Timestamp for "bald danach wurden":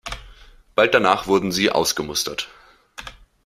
0.73-1.51